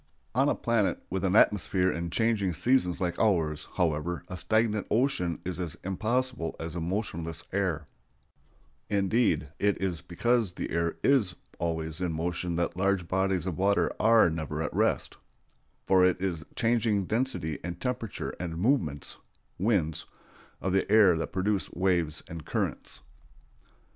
On 0.33 0.49
a 0.49 0.55
planet 0.55 0.97
with 1.11 1.23
an 1.23 1.35
atmosphere 1.35 1.91
and 1.91 2.11
changing 2.11 2.53
seasons 2.55 2.99
like 2.99 3.19
ours, 3.19 3.67
however, 3.75 4.23
a 4.29 4.35
stagnant 4.35 4.87
ocean 4.89 5.39
is 5.45 5.59
as 5.59 5.77
impossible 5.83 6.55
as 6.59 6.75
a 6.75 6.81
motionless 6.81 7.43
air; 7.53 7.85
indeed, 8.89 9.49
it 9.59 9.79
is 9.79 10.01
because 10.01 10.53
the 10.55 10.71
air 10.71 10.97
is 11.03 11.35
always 11.59 12.01
in 12.01 12.13
motion 12.13 12.55
that 12.55 12.75
large 12.75 13.07
bodies 13.07 13.45
of 13.45 13.59
water 13.59 13.93
are 13.99 14.27
never 14.31 14.63
at 14.63 14.73
rest, 14.73 15.17
for 15.85 16.03
it 16.03 16.19
is 16.19 16.39
the 16.39 16.55
changing 16.55 17.05
density 17.05 17.59
and 17.63 17.79
temperature 17.79 18.33
and 18.39 18.57
movements 18.57 19.19
(winds) 19.59 20.07
of 20.61 20.73
the 20.73 20.91
air 20.91 21.15
that 21.15 21.31
produce 21.31 21.71
waves 21.73 22.23
and 22.27 22.43
currents. 22.43 23.01